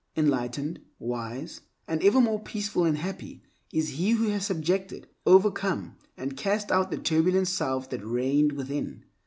Enlightened, 0.15 0.79
wise, 0.97 1.61
and 1.87 2.03
evermore 2.03 2.39
peaceful 2.41 2.85
and 2.85 2.97
happy 2.97 3.43
is 3.71 3.89
he 3.89 4.09
who 4.13 4.29
has 4.29 4.43
subjected, 4.47 5.05
overcome, 5.27 5.95
and 6.17 6.35
cast 6.35 6.71
out 6.71 6.89
the 6.89 6.97
turbulent 6.97 7.47
self 7.47 7.87
that 7.91 8.03
reigned 8.03 8.53
within. 8.53 9.03